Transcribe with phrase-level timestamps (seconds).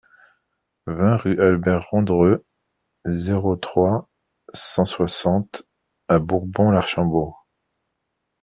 [0.87, 2.43] vingt rue Albert Rondreux,
[3.05, 4.09] zéro trois,
[4.51, 5.61] cent soixante
[6.07, 7.35] à Bourbon-l'Archambault